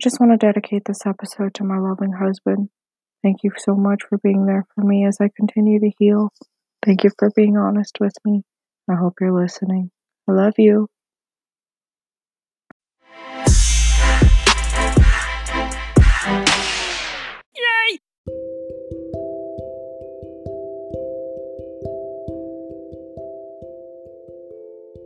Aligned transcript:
just 0.00 0.18
want 0.18 0.32
to 0.32 0.46
dedicate 0.46 0.84
this 0.86 1.06
episode 1.06 1.54
to 1.54 1.64
my 1.64 1.78
loving 1.78 2.12
husband. 2.12 2.70
Thank 3.22 3.44
you 3.44 3.52
so 3.58 3.74
much 3.74 4.02
for 4.08 4.18
being 4.18 4.46
there 4.46 4.64
for 4.74 4.82
me 4.82 5.04
as 5.04 5.18
I 5.20 5.28
continue 5.36 5.78
to 5.78 5.90
heal. 5.98 6.30
Thank 6.84 7.04
you 7.04 7.10
for 7.18 7.30
being 7.36 7.56
honest 7.56 7.98
with 8.00 8.14
me. 8.24 8.42
I 8.90 8.94
hope 8.94 9.14
you're 9.20 9.38
listening. 9.38 9.90
I 10.28 10.32
love 10.32 10.54
you. 10.56 10.88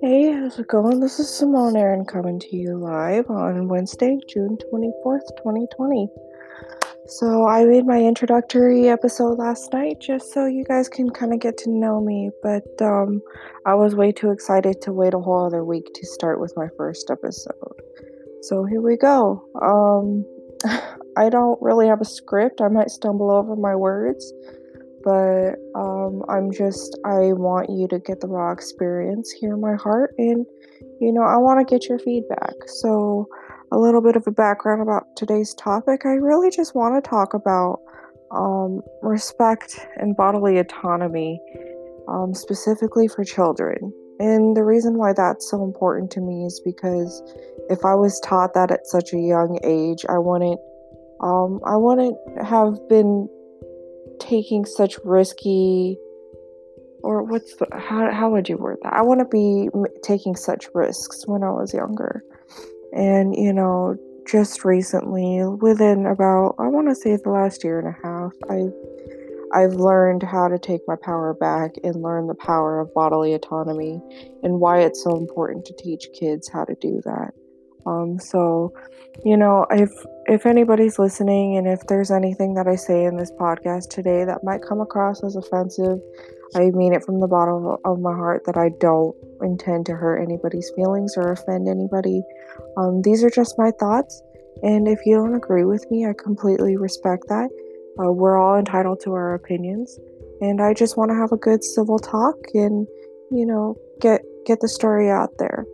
Hey, 0.07 0.33
how's 0.33 0.59
it 0.59 0.69
going? 0.69 1.01
This 1.01 1.19
is 1.19 1.35
Simone 1.35 1.79
Aaron 1.79 2.05
coming 2.05 2.39
to 2.39 2.55
you 2.55 2.77
live 2.77 3.31
on 3.31 3.69
Wednesday, 3.69 4.19
June 4.29 4.59
24th, 4.71 5.27
2020. 5.39 6.09
So, 7.07 7.49
I 7.49 7.65
made 7.65 7.87
my 7.87 8.03
introductory 8.03 8.91
episode 8.91 9.39
last 9.39 9.73
night 9.73 10.01
just 10.03 10.31
so 10.31 10.45
you 10.45 10.63
guys 10.63 10.91
can 10.91 11.09
kind 11.09 11.33
of 11.33 11.41
get 11.41 11.57
to 11.57 11.71
know 11.71 12.03
me, 12.03 12.29
but 12.43 12.67
um, 12.83 13.23
I 13.65 13.77
was 13.77 13.95
way 13.95 14.13
too 14.13 14.31
excited 14.31 14.83
to 14.83 14.93
wait 14.93 15.15
a 15.15 15.19
whole 15.19 15.47
other 15.47 15.65
week 15.65 15.87
to 15.95 16.07
start 16.07 16.39
with 16.39 16.53
my 16.55 16.67
first 16.77 17.11
episode. 17.11 17.81
So, 18.43 18.67
here 18.67 18.83
we 18.83 18.99
go. 18.99 19.43
Um, 19.63 20.27
I 21.17 21.31
don't 21.31 21.59
really 21.63 21.87
have 21.87 22.03
a 22.03 22.05
script, 22.05 22.61
I 22.61 22.69
might 22.69 22.91
stumble 22.91 23.31
over 23.31 23.57
my 23.57 23.75
words 23.75 24.35
but 25.05 25.57
um, 25.77 26.23
I'm 26.29 26.51
just, 26.51 26.99
I 27.05 27.33
want 27.35 27.69
you 27.69 27.87
to 27.89 27.99
get 27.99 28.21
the 28.21 28.27
raw 28.27 28.53
experience, 28.53 29.31
hear 29.31 29.57
my 29.57 29.75
heart, 29.75 30.15
and 30.19 30.47
you 31.01 31.13
know, 31.13 31.23
I 31.23 31.37
want 31.37 31.67
to 31.67 31.71
get 31.71 31.89
your 31.89 31.99
feedback. 31.99 32.55
So, 32.67 33.29
a 33.73 33.79
little 33.79 34.01
bit 34.01 34.17
of 34.17 34.27
a 34.27 34.31
background 34.31 34.83
about 34.83 35.05
today's 35.17 35.53
topic. 35.55 36.07
I 36.07 36.15
really 36.15 36.51
just 36.51 36.75
want 36.75 37.03
to 37.03 37.09
talk 37.09 37.35
about 37.35 37.81
um, 38.31 38.81
respect 39.03 39.79
and 39.97 40.17
bodily 40.17 40.59
autonomy, 40.59 41.41
um, 42.09 42.35
specifically 42.35 43.09
for 43.09 43.25
children. 43.25 43.93
And 44.21 44.57
the 44.57 44.63
reason 44.63 44.97
why 44.97 45.13
that's 45.13 45.51
so 45.51 45.65
important 45.65 46.11
to 46.13 46.21
me 46.21 46.45
is 46.45 46.61
because 46.65 47.23
if 47.69 47.85
I 47.85 47.95
was 47.95 48.21
taught 48.21 48.55
that 48.55 48.71
at 48.71 48.87
such 48.87 49.13
a 49.13 49.19
young 49.19 49.59
age, 49.65 50.05
I 50.09 50.19
wouldn't, 50.19 50.61
um, 51.21 51.61
I 51.67 51.77
wouldn't 51.77 52.17
have 52.43 52.77
been 52.89 53.29
taking 54.21 54.65
such 54.65 54.99
risky 55.05 55.97
or 57.03 57.23
what's 57.23 57.57
the 57.57 57.67
how, 57.73 58.11
how 58.11 58.31
would 58.31 58.49
you 58.49 58.57
word 58.57 58.79
that 58.83 58.93
i 58.93 59.03
want 59.03 59.21
to 59.21 59.27
be 59.27 59.69
taking 60.03 60.35
such 60.35 60.67
risks 60.75 61.27
when 61.27 61.43
i 61.43 61.51
was 61.51 61.75
younger 61.75 62.23
and 62.93 63.35
you 63.37 63.53
know 63.53 63.97
just 64.27 64.65
recently 64.65 65.45
within 65.61 66.07
about 66.07 66.55
i 66.59 66.67
want 66.67 66.89
to 66.89 66.95
say 66.95 67.17
the 67.17 67.31
last 67.31 67.63
year 67.63 67.79
and 67.79 67.89
a 67.89 68.07
half 68.07 68.33
i 68.51 68.69
I've 69.55 69.75
learned 69.75 70.25
how 70.25 70.49
to 70.49 70.59
take 70.59 70.81
my 70.89 70.97
power 70.97 71.33
back 71.33 71.77
and 71.85 72.03
learn 72.03 72.27
the 72.27 72.35
power 72.35 72.81
of 72.81 72.93
bodily 72.93 73.35
autonomy 73.35 74.01
and 74.43 74.59
why 74.59 74.81
it's 74.81 75.05
so 75.05 75.17
important 75.17 75.65
to 75.67 75.73
teach 75.75 76.09
kids 76.13 76.49
how 76.49 76.65
to 76.65 76.75
do 76.81 77.01
that. 77.05 77.33
Um, 77.87 78.19
so, 78.19 78.73
you 79.25 79.37
know, 79.37 79.67
if 79.71 79.91
if 80.27 80.47
anybody's 80.47 80.99
listening 80.99 81.57
and 81.57 81.67
if 81.69 81.87
there's 81.87 82.11
anything 82.11 82.55
that 82.55 82.67
I 82.67 82.77
say 82.77 83.05
in 83.05 83.17
this 83.17 83.31
podcast 83.33 83.91
today 83.91 84.25
that 84.25 84.43
might 84.43 84.63
come 84.67 84.81
across 84.81 85.23
as 85.23 85.37
offensive, 85.37 85.99
I 86.57 86.71
mean 86.71 86.95
it 86.95 87.05
from 87.05 87.21
the 87.21 87.29
bottom 87.29 87.77
of 87.85 88.01
my 88.01 88.15
heart 88.15 88.45
that 88.47 88.57
I 88.57 88.71
don't 88.81 89.15
intend 89.43 89.87
to 89.87 89.93
hurt 89.93 90.23
anybody's 90.23 90.71
feelings 90.75 91.15
or 91.17 91.33
offend 91.33 91.69
anybody. 91.69 92.23
Um, 92.77 93.03
these 93.03 93.23
are 93.23 93.31
just 93.31 93.59
my 93.59 93.71
thoughts, 93.79 94.23
and 94.63 94.89
if 94.89 95.01
you 95.05 95.17
don't 95.17 95.35
agree 95.35 95.65
with 95.65 95.85
me, 95.91 96.07
I 96.07 96.15
completely 96.15 96.77
respect 96.77 97.25
that. 97.29 97.51
Uh, 98.01 98.11
we're 98.11 98.41
all 98.41 98.59
entitled 98.59 99.01
to 99.05 99.13
our 99.13 99.35
opinions, 99.35 99.99
and 100.41 100.61
I 100.61 100.75
just 100.75 100.97
want 100.97 101.11
to 101.11 101.17
have 101.17 101.33
a 101.33 101.37
good 101.37 101.63
civil 101.63 101.99
talk 101.99 102.37
and, 102.55 102.87
you 103.31 103.47
know, 103.47 103.77
get 104.01 104.23
get 104.47 104.61
the 104.61 104.69
story 104.69 105.11
out 105.11 105.31
there. 105.39 105.67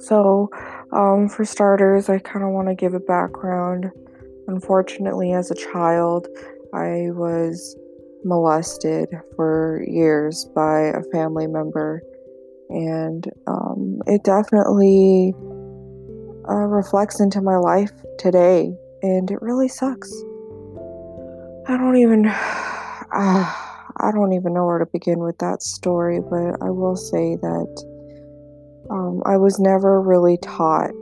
So, 0.00 0.50
um, 0.92 1.28
for 1.28 1.44
starters, 1.44 2.08
I 2.08 2.18
kind 2.18 2.44
of 2.44 2.52
want 2.52 2.68
to 2.68 2.74
give 2.74 2.94
a 2.94 3.00
background. 3.00 3.90
Unfortunately, 4.46 5.32
as 5.32 5.50
a 5.50 5.54
child, 5.54 6.28
I 6.72 7.10
was 7.10 7.76
molested 8.24 9.08
for 9.36 9.84
years 9.86 10.48
by 10.54 10.80
a 10.80 11.02
family 11.12 11.46
member, 11.46 12.02
and 12.68 13.26
um, 13.46 14.00
it 14.06 14.24
definitely 14.24 15.34
uh, 16.48 16.66
reflects 16.66 17.20
into 17.20 17.40
my 17.40 17.56
life 17.56 17.92
today, 18.18 18.72
and 19.02 19.30
it 19.30 19.42
really 19.42 19.68
sucks. 19.68 20.12
I 21.66 21.76
don't 21.76 21.96
even. 21.96 22.26
Uh, 22.26 23.54
I 24.00 24.12
don't 24.12 24.32
even 24.32 24.54
know 24.54 24.64
where 24.64 24.78
to 24.78 24.86
begin 24.86 25.18
with 25.18 25.38
that 25.38 25.60
story, 25.60 26.20
but 26.20 26.62
I 26.62 26.70
will 26.70 26.94
say 26.94 27.34
that 27.34 27.97
um, 28.90 29.22
I 29.26 29.36
was 29.36 29.58
never 29.58 30.00
really 30.00 30.38
taught 30.38 30.94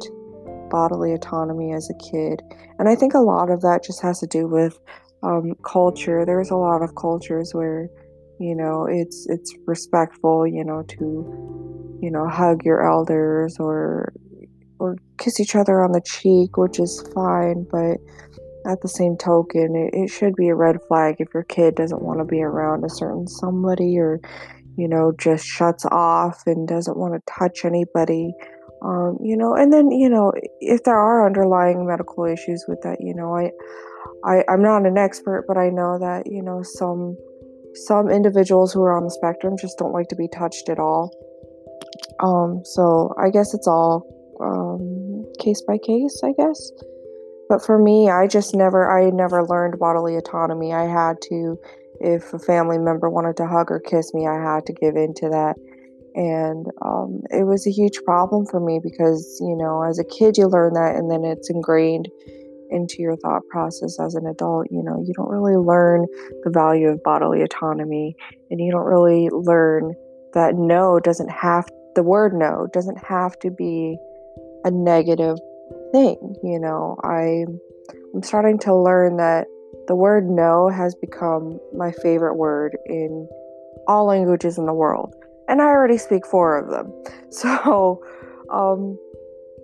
bodily 0.70 1.12
autonomy 1.12 1.72
as 1.72 1.88
a 1.90 1.94
kid. 1.94 2.42
And 2.78 2.88
I 2.88 2.94
think 2.94 3.14
a 3.14 3.20
lot 3.20 3.50
of 3.50 3.62
that 3.62 3.84
just 3.84 4.02
has 4.02 4.20
to 4.20 4.26
do 4.26 4.46
with 4.46 4.78
um, 5.22 5.54
culture. 5.64 6.24
There's 6.24 6.50
a 6.50 6.56
lot 6.56 6.82
of 6.82 6.94
cultures 6.94 7.54
where, 7.54 7.88
you 8.38 8.54
know, 8.54 8.86
it's 8.86 9.26
it's 9.28 9.54
respectful, 9.66 10.46
you 10.46 10.64
know, 10.64 10.82
to, 10.82 11.98
you 12.02 12.10
know, 12.10 12.28
hug 12.28 12.64
your 12.64 12.86
elders 12.86 13.56
or 13.58 14.12
or 14.78 14.96
kiss 15.18 15.40
each 15.40 15.56
other 15.56 15.82
on 15.82 15.92
the 15.92 16.02
cheek, 16.02 16.56
which 16.56 16.78
is 16.78 17.02
fine, 17.14 17.66
but 17.70 17.96
at 18.66 18.82
the 18.82 18.88
same 18.88 19.16
token, 19.16 19.76
it, 19.76 19.94
it 19.94 20.10
should 20.10 20.34
be 20.34 20.48
a 20.48 20.54
red 20.54 20.76
flag 20.88 21.16
if 21.18 21.32
your 21.32 21.44
kid 21.44 21.76
doesn't 21.76 22.02
want 22.02 22.18
to 22.18 22.24
be 22.24 22.42
around 22.42 22.84
a 22.84 22.90
certain 22.90 23.26
somebody 23.26 23.96
or 23.98 24.20
you 24.76 24.88
know, 24.88 25.12
just 25.18 25.46
shuts 25.46 25.84
off 25.90 26.42
and 26.46 26.68
doesn't 26.68 26.96
want 26.96 27.14
to 27.14 27.32
touch 27.32 27.64
anybody. 27.64 28.34
Um, 28.82 29.16
you 29.22 29.36
know, 29.36 29.54
and 29.54 29.72
then, 29.72 29.90
you 29.90 30.08
know, 30.08 30.32
if 30.60 30.84
there 30.84 30.98
are 30.98 31.26
underlying 31.26 31.86
medical 31.86 32.26
issues 32.26 32.64
with 32.68 32.80
that, 32.82 32.98
you 33.00 33.14
know, 33.14 33.34
I, 33.34 33.50
I, 34.24 34.44
I'm 34.48 34.62
not 34.62 34.84
an 34.84 34.98
expert, 34.98 35.46
but 35.48 35.56
I 35.56 35.70
know 35.70 35.98
that, 35.98 36.24
you 36.26 36.42
know, 36.42 36.62
some, 36.62 37.16
some 37.86 38.10
individuals 38.10 38.72
who 38.72 38.82
are 38.82 38.96
on 38.96 39.04
the 39.04 39.10
spectrum 39.10 39.56
just 39.58 39.78
don't 39.78 39.92
like 39.92 40.08
to 40.08 40.16
be 40.16 40.28
touched 40.28 40.68
at 40.68 40.78
all. 40.78 41.10
Um, 42.20 42.60
so 42.64 43.14
I 43.18 43.30
guess 43.30 43.54
it's 43.54 43.66
all, 43.66 44.04
um, 44.40 45.24
case 45.42 45.62
by 45.66 45.78
case, 45.78 46.20
I 46.22 46.32
guess. 46.36 46.70
But 47.48 47.64
for 47.64 47.78
me, 47.78 48.10
I 48.10 48.26
just 48.26 48.54
never, 48.54 48.90
I 48.90 49.08
never 49.08 49.42
learned 49.46 49.78
bodily 49.78 50.16
autonomy. 50.16 50.74
I 50.74 50.84
had 50.84 51.16
to, 51.30 51.58
if 52.00 52.32
a 52.32 52.38
family 52.38 52.78
member 52.78 53.08
wanted 53.10 53.36
to 53.38 53.46
hug 53.46 53.70
or 53.70 53.80
kiss 53.80 54.12
me, 54.14 54.26
I 54.26 54.34
had 54.34 54.66
to 54.66 54.72
give 54.72 54.96
in 54.96 55.14
to 55.14 55.28
that. 55.30 55.56
And 56.14 56.66
um, 56.82 57.20
it 57.30 57.44
was 57.44 57.66
a 57.66 57.70
huge 57.70 58.02
problem 58.04 58.46
for 58.46 58.58
me 58.58 58.80
because, 58.82 59.38
you 59.40 59.54
know, 59.54 59.82
as 59.82 59.98
a 59.98 60.04
kid, 60.04 60.38
you 60.38 60.46
learn 60.46 60.72
that 60.72 60.96
and 60.96 61.10
then 61.10 61.24
it's 61.24 61.50
ingrained 61.50 62.08
into 62.70 62.96
your 63.02 63.16
thought 63.16 63.42
process 63.50 64.00
as 64.00 64.14
an 64.14 64.26
adult. 64.26 64.68
You 64.70 64.82
know, 64.82 65.02
you 65.04 65.12
don't 65.14 65.28
really 65.28 65.56
learn 65.56 66.06
the 66.42 66.50
value 66.50 66.88
of 66.88 67.02
bodily 67.02 67.42
autonomy 67.42 68.16
and 68.50 68.60
you 68.60 68.72
don't 68.72 68.86
really 68.86 69.28
learn 69.30 69.94
that 70.32 70.54
no 70.54 70.98
doesn't 71.00 71.30
have, 71.30 71.68
the 71.94 72.02
word 72.02 72.32
no 72.34 72.66
doesn't 72.72 72.98
have 73.04 73.38
to 73.40 73.50
be 73.50 73.98
a 74.64 74.70
negative 74.70 75.36
thing. 75.92 76.34
You 76.42 76.58
know, 76.58 76.96
I, 77.04 77.44
I'm 78.14 78.22
starting 78.22 78.58
to 78.60 78.74
learn 78.74 79.18
that 79.18 79.46
the 79.86 79.94
word 79.94 80.28
no 80.28 80.68
has 80.68 80.94
become 80.94 81.58
my 81.74 81.92
favorite 81.92 82.34
word 82.34 82.76
in 82.86 83.28
all 83.86 84.06
languages 84.06 84.58
in 84.58 84.66
the 84.66 84.74
world. 84.74 85.14
And 85.48 85.62
I 85.62 85.66
already 85.66 85.98
speak 85.98 86.26
four 86.26 86.58
of 86.58 86.70
them. 86.70 86.92
So 87.30 88.02
um, 88.50 88.98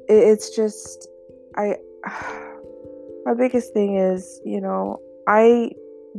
it, 0.09 0.15
it's 0.15 0.55
just, 0.55 1.09
I, 1.57 1.77
my 3.25 3.35
biggest 3.35 3.73
thing 3.73 3.97
is, 3.97 4.41
you 4.45 4.61
know, 4.61 5.01
I 5.27 5.71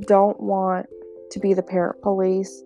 don't 0.01 0.39
want 0.39 0.88
to 1.31 1.39
be 1.39 1.53
the 1.53 1.62
parent 1.62 2.01
police. 2.01 2.63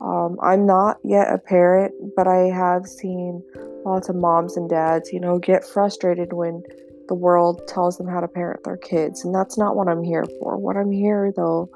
Um, 0.00 0.36
I'm 0.42 0.66
not 0.66 0.98
yet 1.04 1.32
a 1.32 1.38
parent, 1.38 1.94
but 2.16 2.26
I 2.26 2.48
have 2.48 2.86
seen 2.86 3.42
lots 3.84 4.08
of 4.08 4.16
moms 4.16 4.56
and 4.56 4.68
dads, 4.68 5.12
you 5.12 5.20
know, 5.20 5.38
get 5.38 5.64
frustrated 5.64 6.32
when 6.32 6.62
the 7.08 7.14
world 7.14 7.66
tells 7.68 7.98
them 7.98 8.08
how 8.08 8.20
to 8.20 8.28
parent 8.28 8.64
their 8.64 8.76
kids. 8.76 9.24
And 9.24 9.34
that's 9.34 9.58
not 9.58 9.76
what 9.76 9.88
I'm 9.88 10.02
here 10.02 10.24
for. 10.38 10.56
What 10.56 10.76
I'm 10.76 10.90
here, 10.90 11.32
though, 11.34 11.70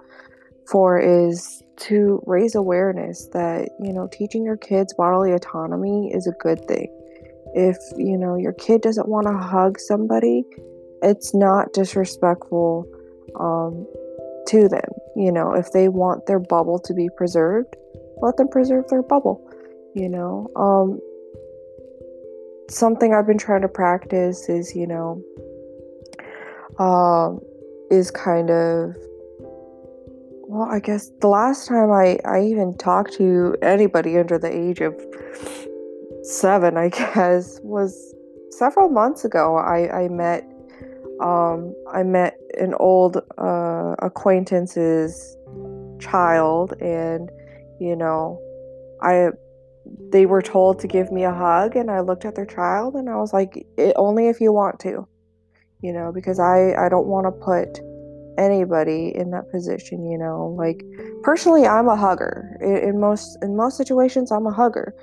for 0.66 0.98
is 0.98 1.62
to 1.76 2.22
raise 2.26 2.54
awareness 2.54 3.28
that, 3.32 3.70
you 3.80 3.92
know, 3.92 4.08
teaching 4.10 4.44
your 4.44 4.56
kids 4.56 4.94
bodily 4.94 5.32
autonomy 5.32 6.10
is 6.12 6.26
a 6.26 6.32
good 6.42 6.66
thing. 6.66 6.88
If, 7.54 7.76
you 7.96 8.18
know, 8.18 8.36
your 8.36 8.52
kid 8.52 8.82
doesn't 8.82 9.08
want 9.08 9.26
to 9.26 9.36
hug 9.36 9.78
somebody, 9.78 10.44
it's 11.02 11.34
not 11.34 11.72
disrespectful 11.72 12.86
um, 13.38 13.86
to 14.48 14.68
them. 14.68 14.90
You 15.16 15.32
know, 15.32 15.52
if 15.52 15.72
they 15.72 15.88
want 15.88 16.26
their 16.26 16.40
bubble 16.40 16.78
to 16.80 16.94
be 16.94 17.08
preserved, 17.16 17.76
let 18.20 18.36
them 18.36 18.48
preserve 18.48 18.88
their 18.88 19.02
bubble. 19.02 19.44
You 19.94 20.08
know, 20.08 20.48
um, 20.56 21.00
something 22.68 23.14
I've 23.14 23.26
been 23.26 23.38
trying 23.38 23.62
to 23.62 23.68
practice 23.68 24.48
is, 24.48 24.74
you 24.74 24.86
know, 24.86 25.22
um, 26.78 27.40
is 27.90 28.10
kind 28.10 28.50
of 28.50 28.94
well, 30.48 30.66
I 30.66 30.80
guess 30.80 31.10
the 31.20 31.28
last 31.28 31.68
time 31.68 31.92
I, 31.92 32.18
I 32.24 32.40
even 32.40 32.74
talked 32.78 33.12
to 33.14 33.54
anybody 33.60 34.16
under 34.16 34.38
the 34.38 34.50
age 34.50 34.80
of 34.80 34.94
seven, 36.22 36.78
I 36.78 36.88
guess, 37.14 37.60
was 37.62 38.14
several 38.50 38.88
months 38.88 39.26
ago. 39.26 39.56
I, 39.56 40.04
I 40.04 40.08
met 40.08 40.44
um, 41.20 41.74
I 41.92 42.02
met 42.02 42.38
an 42.58 42.74
old 42.80 43.18
uh, 43.36 43.94
acquaintance's 43.98 45.36
child, 45.98 46.74
and 46.80 47.30
you 47.78 47.94
know, 47.94 48.40
I 49.02 49.30
they 50.10 50.26
were 50.26 50.42
told 50.42 50.78
to 50.80 50.86
give 50.86 51.12
me 51.12 51.24
a 51.24 51.32
hug, 51.32 51.76
and 51.76 51.90
I 51.90 52.00
looked 52.00 52.24
at 52.24 52.34
their 52.34 52.46
child, 52.46 52.94
and 52.94 53.08
I 53.08 53.16
was 53.16 53.32
like, 53.32 53.66
only 53.96 54.28
if 54.28 54.40
you 54.40 54.52
want 54.52 54.80
to, 54.80 55.06
you 55.82 55.92
know, 55.92 56.12
because 56.12 56.38
I 56.38 56.74
I 56.74 56.88
don't 56.88 57.06
want 57.06 57.26
to 57.26 57.32
put 57.32 57.80
anybody 58.38 59.12
in 59.14 59.30
that 59.32 59.50
position, 59.50 60.10
you 60.10 60.16
know. 60.16 60.54
Like 60.56 60.84
personally, 61.22 61.66
I'm 61.66 61.88
a 61.88 61.96
hugger. 61.96 62.56
In, 62.60 62.76
in 62.76 63.00
most 63.00 63.36
in 63.42 63.56
most 63.56 63.76
situations, 63.76 64.30
I'm 64.32 64.46
a 64.46 64.52
hugger. 64.52 64.94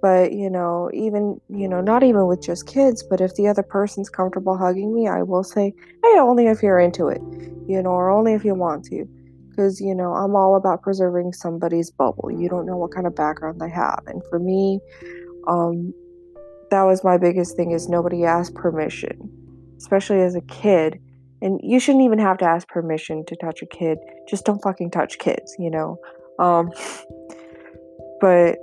But, 0.00 0.32
you 0.34 0.50
know, 0.50 0.90
even, 0.92 1.40
you 1.48 1.66
know, 1.66 1.80
not 1.80 2.02
even 2.02 2.26
with 2.26 2.42
just 2.42 2.66
kids, 2.66 3.02
but 3.02 3.22
if 3.22 3.36
the 3.36 3.48
other 3.48 3.62
person's 3.62 4.10
comfortable 4.10 4.54
hugging 4.54 4.94
me, 4.94 5.08
I 5.08 5.22
will 5.22 5.42
say, 5.42 5.72
"Hey, 6.02 6.18
only 6.18 6.46
if 6.46 6.62
you're 6.62 6.78
into 6.78 7.08
it." 7.08 7.22
You 7.66 7.82
know, 7.82 7.90
or 7.90 8.10
only 8.10 8.34
if 8.34 8.44
you 8.44 8.54
want 8.54 8.84
to. 8.86 9.08
Cuz, 9.54 9.80
you 9.80 9.94
know, 9.94 10.12
I'm 10.12 10.34
all 10.36 10.56
about 10.56 10.82
preserving 10.82 11.32
somebody's 11.32 11.90
bubble. 11.90 12.30
You 12.30 12.48
don't 12.48 12.66
know 12.66 12.76
what 12.76 12.92
kind 12.92 13.06
of 13.06 13.14
background 13.14 13.60
they 13.60 13.70
have. 13.70 14.02
And 14.06 14.22
for 14.30 14.38
me, 14.38 14.80
um 15.46 15.92
that 16.70 16.82
was 16.82 17.04
my 17.04 17.18
biggest 17.18 17.56
thing 17.56 17.70
is 17.70 17.88
nobody 17.88 18.24
asked 18.24 18.54
permission, 18.54 19.30
especially 19.78 20.20
as 20.22 20.34
a 20.34 20.40
kid 20.40 20.98
and 21.44 21.60
you 21.62 21.78
shouldn't 21.78 22.04
even 22.04 22.18
have 22.18 22.38
to 22.38 22.44
ask 22.46 22.66
permission 22.68 23.24
to 23.26 23.36
touch 23.36 23.62
a 23.62 23.66
kid 23.66 23.98
just 24.28 24.44
don't 24.44 24.62
fucking 24.62 24.90
touch 24.90 25.18
kids 25.18 25.54
you 25.58 25.70
know 25.70 25.96
um, 26.40 26.70
but 28.20 28.56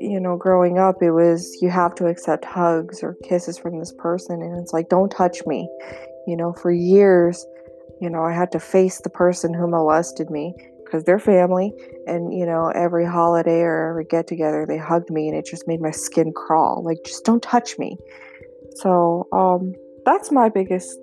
you 0.00 0.20
know 0.20 0.36
growing 0.36 0.78
up 0.78 0.96
it 1.00 1.12
was 1.12 1.56
you 1.62 1.70
have 1.70 1.94
to 1.94 2.06
accept 2.06 2.44
hugs 2.44 3.02
or 3.02 3.16
kisses 3.24 3.56
from 3.56 3.78
this 3.78 3.94
person 3.98 4.42
and 4.42 4.60
it's 4.60 4.72
like 4.72 4.88
don't 4.88 5.10
touch 5.10 5.38
me 5.46 5.68
you 6.26 6.36
know 6.36 6.52
for 6.52 6.70
years 6.70 7.46
you 8.00 8.10
know 8.10 8.22
i 8.24 8.32
had 8.32 8.50
to 8.52 8.60
face 8.60 9.00
the 9.02 9.10
person 9.10 9.54
who 9.54 9.66
molested 9.66 10.30
me 10.30 10.54
because 10.84 11.04
they're 11.04 11.18
family 11.18 11.72
and 12.06 12.32
you 12.32 12.46
know 12.46 12.68
every 12.74 13.04
holiday 13.06 13.60
or 13.60 13.90
every 13.90 14.04
get 14.04 14.26
together 14.26 14.64
they 14.66 14.78
hugged 14.78 15.10
me 15.10 15.28
and 15.28 15.36
it 15.36 15.46
just 15.46 15.66
made 15.66 15.80
my 15.80 15.90
skin 15.90 16.32
crawl 16.32 16.82
like 16.84 16.98
just 17.04 17.24
don't 17.24 17.42
touch 17.42 17.78
me 17.78 17.96
so 18.76 19.26
um 19.32 19.74
that's 20.04 20.32
my 20.32 20.48
biggest 20.48 20.98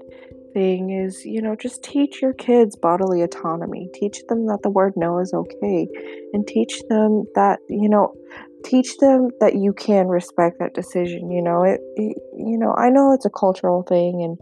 thing 0.56 0.90
is, 0.90 1.24
you 1.26 1.42
know, 1.42 1.56
just 1.56 1.84
teach 1.84 2.22
your 2.22 2.34
kids 2.34 2.76
bodily 2.76 3.22
autonomy. 3.22 3.90
Teach 3.94 4.18
them 4.30 4.48
that 4.48 4.62
the 4.64 4.70
word 4.70 4.94
no 4.96 5.20
is 5.20 5.34
okay. 5.34 5.88
And 6.34 6.48
teach 6.48 6.82
them 6.90 7.26
that, 7.36 7.60
you 7.70 7.90
know, 7.90 8.14
teach 8.64 8.98
them 8.98 9.30
that 9.42 9.56
you 9.56 9.74
can 9.74 10.08
respect 10.08 10.58
that 10.60 10.74
decision. 10.74 11.30
You 11.30 11.44
know, 11.44 11.64
it, 11.64 11.82
it 11.98 12.18
you 12.36 12.58
know, 12.58 12.74
I 12.74 12.90
know 12.90 13.14
it's 13.14 13.26
a 13.26 13.30
cultural 13.30 13.84
thing 13.84 14.24
and 14.24 14.40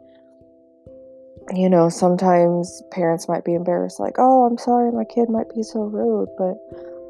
you 1.54 1.70
know, 1.70 1.90
sometimes 1.90 2.82
parents 2.92 3.28
might 3.28 3.44
be 3.44 3.54
embarrassed, 3.54 4.00
like, 4.00 4.16
oh, 4.18 4.46
I'm 4.46 4.58
sorry, 4.58 4.92
my 4.92 5.04
kid 5.04 5.30
might 5.30 5.54
be 5.54 5.64
so 5.64 5.82
rude. 5.82 6.30
But 6.38 6.56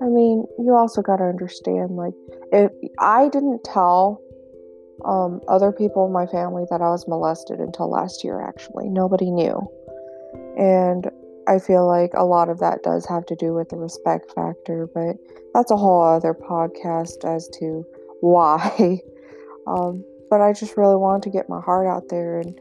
I 0.01 0.09
mean, 0.09 0.45
you 0.59 0.73
also 0.73 1.01
got 1.01 1.17
to 1.17 1.25
understand, 1.25 1.91
like, 1.91 2.13
if 2.51 2.71
I 2.99 3.29
didn't 3.29 3.63
tell 3.63 4.21
um, 5.05 5.41
other 5.47 5.71
people 5.71 6.05
in 6.05 6.13
my 6.13 6.25
family 6.25 6.65
that 6.69 6.81
I 6.81 6.89
was 6.89 7.07
molested 7.07 7.59
until 7.59 7.89
last 7.89 8.23
year, 8.23 8.41
actually. 8.41 8.89
Nobody 8.89 9.31
knew. 9.31 9.67
And 10.57 11.09
I 11.47 11.59
feel 11.59 11.85
like 11.85 12.11
a 12.13 12.23
lot 12.23 12.49
of 12.49 12.59
that 12.59 12.83
does 12.83 13.05
have 13.07 13.25
to 13.27 13.35
do 13.35 13.53
with 13.53 13.69
the 13.69 13.75
respect 13.75 14.31
factor, 14.33 14.87
but 14.93 15.17
that's 15.53 15.71
a 15.71 15.77
whole 15.77 16.01
other 16.01 16.33
podcast 16.33 17.25
as 17.25 17.47
to 17.59 17.85
why. 18.21 18.99
um, 19.67 20.03
but 20.29 20.41
I 20.41 20.53
just 20.53 20.77
really 20.77 20.95
wanted 20.95 21.23
to 21.23 21.29
get 21.29 21.49
my 21.49 21.61
heart 21.61 21.87
out 21.87 22.09
there 22.09 22.39
and, 22.39 22.59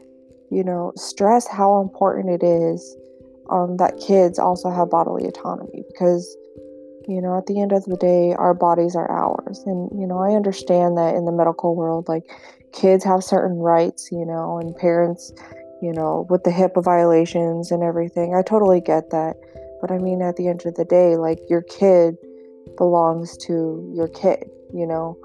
you 0.53 0.63
know, 0.63 0.91
stress 0.95 1.47
how 1.47 1.81
important 1.81 2.29
it 2.29 2.45
is 2.45 2.95
um, 3.49 3.77
that 3.77 3.97
kids 3.97 4.39
also 4.39 4.69
have 4.69 4.89
bodily 4.89 5.25
autonomy 5.25 5.83
because 5.87 6.37
you 7.07 7.21
know, 7.21 7.37
at 7.37 7.47
the 7.47 7.59
end 7.59 7.71
of 7.71 7.83
the 7.85 7.97
day, 7.97 8.33
our 8.33 8.53
bodies 8.53 8.95
are 8.95 9.09
ours. 9.11 9.61
And, 9.65 9.89
you 9.99 10.07
know, 10.07 10.19
I 10.19 10.35
understand 10.35 10.97
that 10.97 11.15
in 11.15 11.25
the 11.25 11.31
medical 11.31 11.75
world, 11.75 12.07
like 12.07 12.23
kids 12.71 13.03
have 13.03 13.23
certain 13.23 13.57
rights, 13.57 14.09
you 14.11 14.25
know, 14.25 14.57
and 14.57 14.75
parents, 14.75 15.33
you 15.81 15.91
know, 15.91 16.25
with 16.29 16.43
the 16.43 16.49
HIPAA 16.49 16.83
violations 16.83 17.71
and 17.71 17.83
everything. 17.83 18.35
I 18.35 18.41
totally 18.41 18.79
get 18.79 19.09
that. 19.09 19.35
But 19.81 19.91
I 19.91 19.97
mean, 19.97 20.21
at 20.21 20.37
the 20.37 20.47
end 20.47 20.65
of 20.65 20.75
the 20.75 20.85
day, 20.85 21.17
like 21.17 21.39
your 21.49 21.61
kid 21.63 22.15
belongs 22.77 23.35
to 23.47 23.91
your 23.93 24.07
kid, 24.07 24.49
you 24.73 24.87
know. 24.87 25.17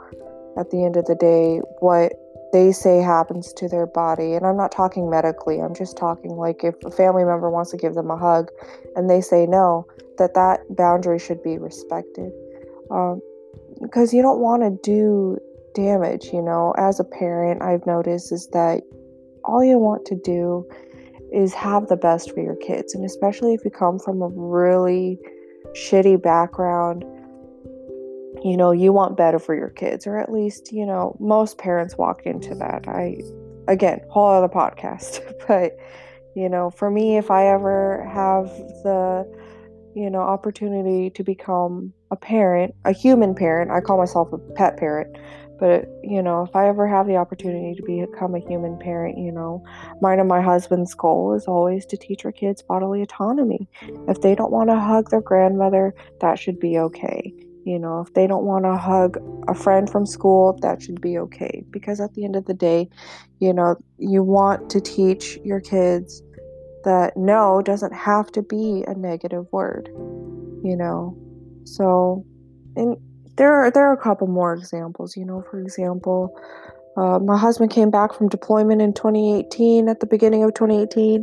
At 0.59 0.71
the 0.71 0.85
end 0.85 0.97
of 0.97 1.05
the 1.05 1.15
day, 1.15 1.61
what 1.79 2.13
they 2.53 2.73
say 2.73 3.01
happens 3.01 3.53
to 3.55 3.69
their 3.69 3.87
body. 3.87 4.35
And 4.35 4.47
I'm 4.47 4.57
not 4.57 4.73
talking 4.73 5.11
medically, 5.11 5.61
I'm 5.61 5.75
just 5.75 5.97
talking 5.97 6.31
like 6.31 6.65
if 6.65 6.75
a 6.85 6.91
family 6.91 7.25
member 7.25 7.51
wants 7.51 7.71
to 7.73 7.77
give 7.77 7.95
them 7.95 8.11
a 8.11 8.17
hug 8.17 8.51
and 8.97 9.09
they 9.09 9.21
say 9.21 9.47
no, 9.47 9.87
that 10.19 10.35
that 10.35 10.61
boundary 10.77 11.19
should 11.19 11.43
be 11.43 11.59
respected. 11.59 12.33
Um, 12.91 13.21
because 13.81 14.13
you 14.13 14.23
don't 14.23 14.41
want 14.41 14.63
to 14.63 14.71
do 14.83 15.39
damage, 15.75 16.27
you 16.33 16.43
know. 16.43 16.75
As 16.77 16.99
a 16.99 17.05
parent, 17.05 17.63
I've 17.63 17.87
noticed 17.87 18.33
is 18.33 18.49
that 18.53 18.83
all 19.45 19.63
you 19.63 19.79
want 19.79 20.05
to 20.07 20.17
do 20.17 20.69
is 21.33 21.55
have 21.55 21.89
the 21.89 21.97
best 21.97 22.33
for 22.33 22.41
your 22.41 22.57
kids. 22.57 22.95
And 22.95 23.05
especially 23.05 23.55
if 23.55 23.65
you 23.65 23.71
come 23.71 23.99
from 23.99 24.23
a 24.23 24.29
really 24.29 25.19
shitty 25.73 26.21
background 26.21 27.05
you 28.45 28.57
know 28.57 28.71
you 28.71 28.93
want 28.93 29.17
better 29.17 29.39
for 29.39 29.55
your 29.55 29.71
kids 29.71 30.07
or 30.07 30.19
at 30.19 30.31
least 30.31 30.73
you 30.73 30.87
know 30.87 31.17
most 31.21 31.59
parents 31.59 31.97
walk 31.97 32.23
into 32.25 32.55
that. 32.55 32.87
I 32.89 33.19
again 33.69 34.01
whole 34.09 34.29
other 34.29 34.49
podcast 34.49 35.21
but 35.49 35.77
you 36.35 36.49
know 36.49 36.71
for 36.71 36.91
me 36.91 37.17
if 37.17 37.31
i 37.31 37.47
ever 37.47 38.09
have 38.13 38.47
the 38.83 39.25
you 39.95 40.11
know 40.11 40.21
opportunity 40.21 41.11
to 41.11 41.23
become 41.23 41.93
a 42.11 42.17
parent 42.17 42.75
a 42.85 42.93
human 42.93 43.35
parent 43.35 43.71
i 43.71 43.81
call 43.81 43.99
myself 43.99 44.33
a 44.33 44.39
pet 44.55 44.77
parent 44.77 45.17
but 45.59 45.87
you 46.03 46.23
know 46.23 46.43
if 46.43 46.57
i 46.57 46.67
ever 46.69 46.87
have 46.87 47.07
the 47.07 47.17
opportunity 47.17 47.75
to 47.75 47.83
become 47.83 48.35
a 48.35 48.39
human 48.39 48.79
parent 48.79 49.19
you 49.19 49.31
know 49.31 49.63
mine 50.01 50.19
and 50.19 50.29
my 50.29 50.41
husband's 50.41 50.95
goal 50.95 51.35
is 51.35 51.47
always 51.47 51.85
to 51.85 51.97
teach 51.97 52.25
our 52.25 52.33
kids 52.33 52.63
bodily 52.63 53.03
autonomy. 53.03 53.69
If 54.07 54.21
they 54.21 54.35
don't 54.35 54.53
want 54.53 54.71
to 54.71 54.79
hug 54.79 55.11
their 55.11 55.21
grandmother 55.21 55.95
that 56.21 56.39
should 56.39 56.61
be 56.61 56.79
okay 56.79 57.35
you 57.69 57.79
know, 57.79 58.01
if 58.01 58.15
they 58.15 58.27
don't 58.27 58.45
want 58.45 58.65
to 58.65 58.79
hug 58.79 59.19
a 59.47 59.55
friend 59.55 59.91
from 59.91 60.07
school, 60.07 60.59
that 60.63 60.81
should 60.81 61.03
be 61.03 61.19
okay. 61.19 61.63
Because 61.71 62.01
at 62.01 62.15
the 62.15 62.25
end 62.25 62.35
of 62.35 62.47
the 62.47 62.55
day, 62.55 62.89
you 63.41 63.53
know, 63.53 63.77
you 63.99 64.23
want 64.23 64.71
to 64.71 64.81
teach 64.81 65.39
your 65.45 65.61
kids 65.61 66.23
that 66.85 67.15
no 67.15 67.61
doesn't 67.61 67.93
have 67.93 68.33
to 68.33 68.41
be 68.41 68.85
a 68.89 68.95
negative 68.95 69.45
word, 69.53 69.91
you 70.65 70.77
know. 70.77 71.15
So, 71.65 72.25
and 72.75 72.97
there 73.37 73.53
are 73.53 73.71
there 73.71 73.85
are 73.85 73.93
a 73.93 74.03
couple 74.03 74.29
more 74.29 74.55
examples. 74.55 75.15
You 75.15 75.27
know, 75.27 75.45
for 75.51 75.61
example, 75.61 76.35
uh, 76.97 77.19
my 77.19 77.37
husband 77.37 77.71
came 77.71 77.91
back 77.91 78.15
from 78.15 78.31
deployment 78.31 78.81
in 78.81 78.95
2018 78.95 79.91
at 79.91 80.01
the 80.01 80.07
beginning 80.07 80.43
of 80.43 80.55
2018, 80.55 81.23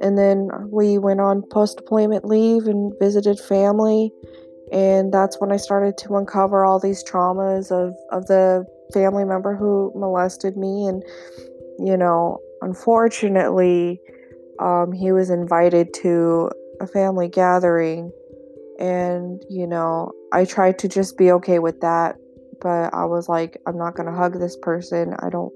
and 0.00 0.16
then 0.16 0.48
we 0.68 0.96
went 0.96 1.20
on 1.20 1.42
post 1.50 1.78
deployment 1.78 2.24
leave 2.24 2.68
and 2.68 2.92
visited 3.00 3.40
family 3.40 4.12
and 4.72 5.12
that's 5.12 5.38
when 5.38 5.52
I 5.52 5.58
started 5.58 5.98
to 5.98 6.16
uncover 6.16 6.64
all 6.64 6.80
these 6.80 7.04
traumas 7.04 7.70
of, 7.70 7.94
of 8.10 8.26
the 8.26 8.64
family 8.94 9.24
member 9.24 9.54
who 9.54 9.92
molested 9.94 10.56
me. 10.56 10.86
And, 10.86 11.02
you 11.78 11.96
know, 11.96 12.38
unfortunately, 12.62 14.00
um, 14.60 14.90
he 14.92 15.12
was 15.12 15.28
invited 15.28 15.92
to 16.02 16.50
a 16.80 16.86
family 16.86 17.28
gathering. 17.28 18.10
And, 18.78 19.42
you 19.50 19.66
know, 19.66 20.10
I 20.32 20.46
tried 20.46 20.78
to 20.80 20.88
just 20.88 21.18
be 21.18 21.30
okay 21.32 21.58
with 21.58 21.80
that. 21.82 22.16
But 22.62 22.94
I 22.94 23.04
was 23.04 23.28
like, 23.28 23.58
I'm 23.66 23.76
not 23.76 23.94
going 23.94 24.06
to 24.06 24.16
hug 24.16 24.38
this 24.38 24.56
person. 24.62 25.14
I 25.18 25.28
don't, 25.28 25.52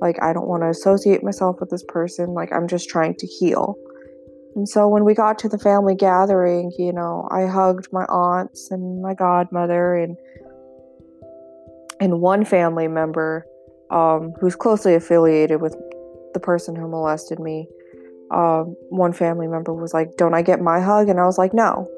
like, 0.00 0.20
I 0.20 0.32
don't 0.32 0.48
want 0.48 0.62
to 0.64 0.68
associate 0.68 1.22
myself 1.22 1.60
with 1.60 1.70
this 1.70 1.84
person. 1.86 2.34
Like, 2.34 2.52
I'm 2.52 2.66
just 2.66 2.88
trying 2.88 3.14
to 3.16 3.26
heal. 3.26 3.76
And 4.54 4.68
so 4.68 4.88
when 4.88 5.04
we 5.04 5.14
got 5.14 5.38
to 5.40 5.48
the 5.48 5.58
family 5.58 5.94
gathering, 5.94 6.72
you 6.78 6.92
know, 6.92 7.28
I 7.30 7.46
hugged 7.46 7.88
my 7.92 8.04
aunts 8.04 8.70
and 8.70 9.02
my 9.02 9.14
godmother 9.14 9.94
and 9.94 10.16
and 12.00 12.20
one 12.20 12.44
family 12.44 12.88
member 12.88 13.44
um, 13.90 14.32
who's 14.40 14.54
closely 14.54 14.94
affiliated 14.94 15.60
with 15.60 15.76
the 16.34 16.40
person 16.40 16.76
who 16.76 16.88
molested 16.88 17.38
me. 17.38 17.68
Um, 18.30 18.76
one 18.90 19.12
family 19.12 19.46
member 19.46 19.72
was 19.72 19.94
like, 19.94 20.16
"Don't 20.16 20.34
I 20.34 20.42
get 20.42 20.60
my 20.60 20.80
hug?" 20.80 21.08
And 21.08 21.18
I 21.18 21.24
was 21.24 21.38
like, 21.38 21.54
"No." 21.54 21.88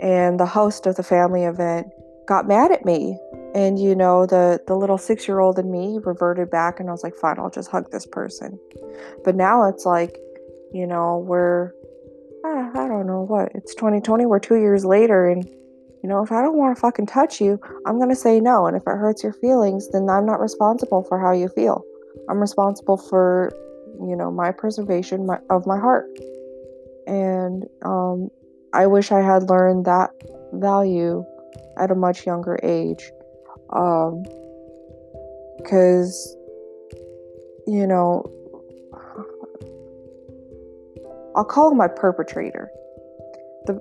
And 0.00 0.38
the 0.38 0.46
host 0.46 0.86
of 0.86 0.94
the 0.94 1.02
family 1.02 1.44
event 1.44 1.88
got 2.26 2.46
mad 2.46 2.70
at 2.70 2.84
me, 2.84 3.18
and 3.54 3.78
you 3.78 3.94
know, 3.94 4.26
the 4.26 4.60
the 4.66 4.76
little 4.76 4.98
six 4.98 5.26
year 5.26 5.40
old 5.40 5.58
in 5.58 5.70
me 5.70 5.98
reverted 6.04 6.50
back, 6.50 6.78
and 6.78 6.88
I 6.88 6.92
was 6.92 7.02
like, 7.02 7.16
"Fine, 7.16 7.38
I'll 7.38 7.50
just 7.50 7.70
hug 7.70 7.90
this 7.90 8.06
person." 8.06 8.58
But 9.24 9.34
now 9.34 9.68
it's 9.68 9.84
like 9.84 10.18
you 10.72 10.86
know, 10.86 11.18
we're, 11.26 11.72
I, 12.44 12.86
don't 12.88 13.06
know 13.06 13.22
what, 13.22 13.50
it's 13.54 13.74
2020, 13.74 14.26
we're 14.26 14.38
two 14.38 14.56
years 14.56 14.84
later, 14.84 15.28
and, 15.28 15.44
you 16.02 16.08
know, 16.08 16.22
if 16.22 16.30
I 16.32 16.42
don't 16.42 16.56
want 16.56 16.76
to 16.76 16.80
fucking 16.80 17.06
touch 17.06 17.40
you, 17.40 17.60
I'm 17.86 17.96
going 17.96 18.10
to 18.10 18.16
say 18.16 18.40
no. 18.40 18.66
And 18.66 18.76
if 18.76 18.82
it 18.82 18.90
hurts 18.90 19.22
your 19.22 19.32
feelings, 19.32 19.88
then 19.90 20.08
I'm 20.08 20.26
not 20.26 20.40
responsible 20.40 21.02
for 21.02 21.18
how 21.18 21.32
you 21.32 21.48
feel. 21.48 21.82
I'm 22.28 22.38
responsible 22.38 22.96
for, 22.96 23.52
you 24.00 24.14
know, 24.14 24.30
my 24.30 24.52
preservation 24.52 25.26
my, 25.26 25.38
of 25.50 25.66
my 25.66 25.78
heart. 25.78 26.06
And 27.06 27.64
um, 27.82 28.30
I 28.72 28.86
wish 28.86 29.10
I 29.10 29.20
had 29.20 29.48
learned 29.48 29.86
that 29.86 30.10
value 30.52 31.24
at 31.78 31.90
a 31.90 31.94
much 31.94 32.26
younger 32.26 32.58
age. 32.62 33.10
Because, 35.58 36.36
um, 36.36 36.44
you 37.66 37.86
know, 37.86 38.24
I'll 41.38 41.44
call 41.44 41.70
him 41.70 41.76
my 41.78 41.86
perpetrator. 41.86 42.68
The 43.66 43.80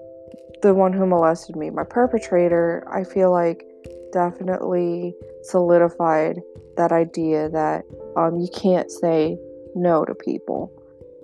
the 0.61 0.75
one 0.75 0.93
who 0.93 1.07
molested 1.07 1.55
me. 1.55 1.71
My 1.71 1.83
perpetrator, 1.83 2.87
I 2.91 3.03
feel 3.03 3.31
like 3.31 3.65
definitely 4.13 5.15
solidified 5.41 6.39
that 6.77 6.91
idea 6.91 7.49
that 7.49 7.83
um, 8.15 8.37
you 8.37 8.47
can't 8.55 8.91
say 8.91 9.37
no 9.73 10.05
to 10.05 10.13
people. 10.13 10.71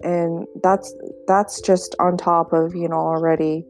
And 0.01 0.47
that's 0.63 0.91
that's 1.27 1.61
just 1.61 1.95
on 1.99 2.17
top 2.17 2.51
of, 2.51 2.75
you 2.75 2.87
know, 2.87 2.95
already 2.95 3.63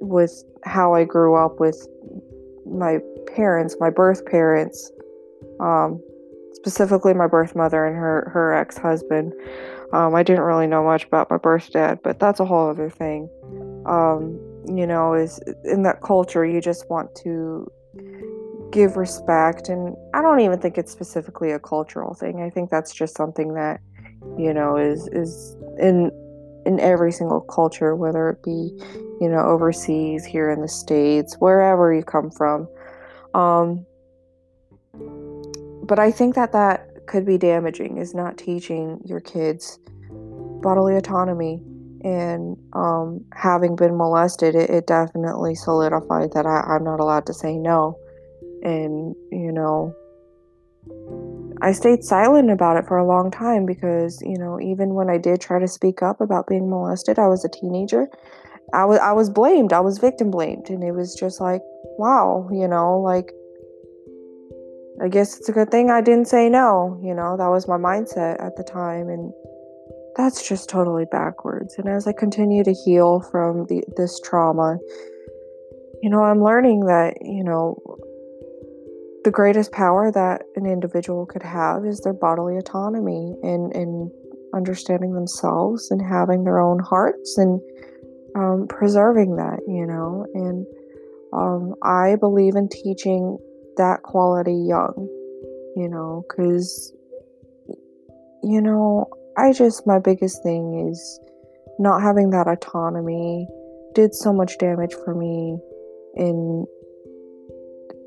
with 0.00 0.44
how 0.64 0.94
I 0.94 1.02
grew 1.02 1.34
up 1.34 1.58
with 1.58 1.84
my 2.64 2.98
parents, 3.34 3.76
my 3.80 3.90
birth 3.90 4.24
parents, 4.26 4.92
um, 5.58 6.00
specifically 6.52 7.12
my 7.12 7.26
birth 7.26 7.56
mother 7.56 7.84
and 7.84 7.96
her 7.96 8.30
her 8.32 8.54
ex 8.54 8.78
husband. 8.78 9.32
Um, 9.92 10.14
I 10.14 10.22
didn't 10.22 10.42
really 10.42 10.66
know 10.66 10.82
much 10.82 11.04
about 11.04 11.30
my 11.30 11.36
birth 11.36 11.70
dad, 11.72 12.00
but 12.02 12.18
that's 12.18 12.40
a 12.40 12.44
whole 12.44 12.68
other 12.68 12.90
thing. 12.90 13.28
Um, 13.86 14.40
you 14.66 14.86
know, 14.86 15.14
is 15.14 15.40
in 15.64 15.82
that 15.84 16.02
culture 16.02 16.44
you 16.44 16.60
just 16.60 16.90
want 16.90 17.14
to 17.16 17.70
give 18.72 18.96
respect, 18.96 19.68
and 19.68 19.96
I 20.12 20.22
don't 20.22 20.40
even 20.40 20.58
think 20.58 20.76
it's 20.76 20.90
specifically 20.90 21.52
a 21.52 21.58
cultural 21.58 22.14
thing. 22.14 22.42
I 22.42 22.50
think 22.50 22.70
that's 22.70 22.92
just 22.92 23.16
something 23.16 23.54
that 23.54 23.80
you 24.36 24.52
know 24.52 24.76
is 24.76 25.08
is 25.12 25.56
in 25.78 26.10
in 26.66 26.80
every 26.80 27.12
single 27.12 27.40
culture, 27.42 27.94
whether 27.94 28.28
it 28.30 28.42
be 28.42 28.72
you 29.20 29.28
know 29.28 29.38
overseas, 29.38 30.24
here 30.24 30.50
in 30.50 30.62
the 30.62 30.68
states, 30.68 31.36
wherever 31.38 31.94
you 31.94 32.02
come 32.02 32.30
from. 32.30 32.68
Um, 33.34 33.86
but 35.84 35.98
I 36.00 36.10
think 36.10 36.34
that 36.34 36.52
that 36.52 36.85
could 37.06 37.24
be 37.24 37.38
damaging 37.38 37.98
is 37.98 38.14
not 38.14 38.38
teaching 38.38 39.00
your 39.04 39.20
kids 39.20 39.78
bodily 40.62 40.96
autonomy 40.96 41.62
and 42.02 42.56
um, 42.72 43.24
having 43.32 43.74
been 43.74 43.96
molested 43.96 44.54
it, 44.54 44.70
it 44.70 44.86
definitely 44.86 45.54
solidified 45.54 46.32
that 46.32 46.46
I, 46.46 46.60
i'm 46.60 46.84
not 46.84 47.00
allowed 47.00 47.26
to 47.26 47.34
say 47.34 47.56
no. 47.56 47.98
And 48.62 49.14
you 49.30 49.52
know 49.52 49.94
i 51.62 51.72
stayed 51.72 52.02
silent 52.04 52.50
about 52.50 52.76
it 52.76 52.86
for 52.86 52.96
a 52.96 53.06
long 53.06 53.30
time 53.30 53.66
because 53.66 54.20
you 54.22 54.38
know 54.38 54.60
even 54.60 54.94
when 54.94 55.10
i 55.10 55.18
did 55.18 55.40
try 55.40 55.58
to 55.58 55.68
speak 55.68 56.02
up 56.02 56.20
about 56.20 56.46
being 56.46 56.68
molested 56.68 57.18
i 57.18 57.26
was 57.26 57.44
a 57.44 57.48
teenager 57.48 58.08
i 58.72 58.84
was 58.84 58.98
i 59.00 59.12
was 59.12 59.30
blamed 59.30 59.72
i 59.72 59.80
was 59.80 59.98
victim 59.98 60.30
blamed. 60.30 60.70
And 60.70 60.82
it 60.82 60.92
was 60.92 61.14
just 61.14 61.40
like 61.40 61.62
wow 61.98 62.48
you 62.52 62.66
know 62.68 62.98
like 63.00 63.32
I 65.00 65.08
guess 65.08 65.36
it's 65.38 65.48
a 65.48 65.52
good 65.52 65.70
thing 65.70 65.90
I 65.90 66.00
didn't 66.00 66.28
say 66.28 66.48
no. 66.48 66.98
You 67.02 67.14
know, 67.14 67.36
that 67.36 67.48
was 67.48 67.68
my 67.68 67.76
mindset 67.76 68.42
at 68.44 68.56
the 68.56 68.64
time. 68.64 69.08
And 69.08 69.32
that's 70.16 70.46
just 70.48 70.68
totally 70.68 71.04
backwards. 71.10 71.76
And 71.78 71.88
as 71.88 72.06
I 72.06 72.12
continue 72.12 72.64
to 72.64 72.72
heal 72.72 73.20
from 73.30 73.66
the, 73.66 73.82
this 73.96 74.18
trauma, 74.20 74.78
you 76.02 76.10
know, 76.10 76.22
I'm 76.22 76.42
learning 76.42 76.86
that, 76.86 77.14
you 77.20 77.44
know, 77.44 77.76
the 79.24 79.30
greatest 79.30 79.72
power 79.72 80.10
that 80.12 80.42
an 80.54 80.66
individual 80.66 81.26
could 81.26 81.42
have 81.42 81.84
is 81.84 82.00
their 82.00 82.14
bodily 82.14 82.56
autonomy 82.56 83.34
and, 83.42 83.74
and 83.74 84.10
understanding 84.54 85.12
themselves 85.12 85.90
and 85.90 86.00
having 86.00 86.44
their 86.44 86.60
own 86.60 86.78
hearts 86.78 87.36
and 87.36 87.60
um, 88.36 88.66
preserving 88.68 89.36
that, 89.36 89.58
you 89.66 89.84
know. 89.84 90.24
And 90.34 90.66
um, 91.32 91.74
I 91.82 92.16
believe 92.16 92.54
in 92.54 92.68
teaching 92.68 93.38
that 93.76 94.02
quality 94.02 94.54
young, 94.54 94.94
you 95.76 95.88
know, 95.88 96.24
because, 96.28 96.92
you 98.42 98.60
know, 98.60 99.08
I 99.36 99.52
just, 99.52 99.86
my 99.86 99.98
biggest 99.98 100.42
thing 100.42 100.88
is 100.90 101.20
not 101.78 102.02
having 102.02 102.30
that 102.30 102.48
autonomy 102.48 103.46
did 103.94 104.14
so 104.14 104.32
much 104.32 104.58
damage 104.58 104.94
for 105.04 105.14
me 105.14 105.58
in 106.14 106.66